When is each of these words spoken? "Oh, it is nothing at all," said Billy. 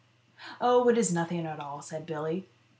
"Oh, 0.61 0.87
it 0.89 0.97
is 0.97 1.13
nothing 1.13 1.45
at 1.45 1.59
all," 1.59 1.83
said 1.83 2.07
Billy. 2.07 2.49